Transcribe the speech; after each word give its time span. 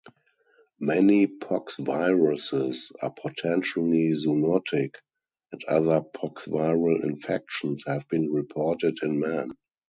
Many 0.79 1.27
poxviruses 1.27 2.91
are 3.03 3.11
potentially 3.13 4.09
zoonotic, 4.13 4.95
and 5.51 5.63
other 5.65 6.01
poxviral 6.01 7.03
infections 7.03 7.83
have 7.85 8.07
been 8.07 8.31
reported 8.33 8.97
in 9.03 9.19
man. 9.19 9.51